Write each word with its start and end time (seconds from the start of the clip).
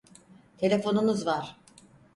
Telefonunuz 0.57 1.25
var. 1.27 1.59